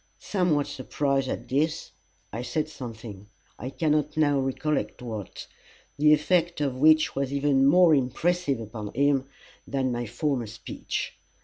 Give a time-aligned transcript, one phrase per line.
[0.17, 1.91] Somewhat surprised at this,
[2.33, 3.27] I said something,
[3.59, 5.45] I cannot now recollect what,
[5.95, 9.27] the effect of which was even more impressive upon him
[9.67, 11.19] than my former speech.